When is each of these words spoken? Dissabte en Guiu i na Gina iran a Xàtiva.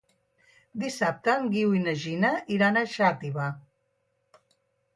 Dissabte 0.83 1.35
en 1.41 1.45
Guiu 1.55 1.75
i 1.79 1.83
na 1.83 1.93
Gina 2.05 2.33
iran 2.57 2.81
a 2.81 2.85
Xàtiva. 2.97 3.49